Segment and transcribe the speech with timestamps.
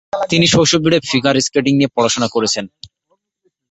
[0.31, 2.65] তিনি শৈশব জুড়ে ফিগার স্কেটিং নিয়ে পড়াশোনা করেছেন।